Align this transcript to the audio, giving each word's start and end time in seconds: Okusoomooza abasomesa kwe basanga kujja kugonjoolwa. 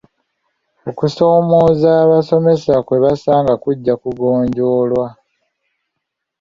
Okusoomooza 0.89 1.89
abasomesa 2.03 2.73
kwe 2.85 2.97
basanga 3.03 3.53
kujja 3.63 3.93
kugonjoolwa. 4.01 5.05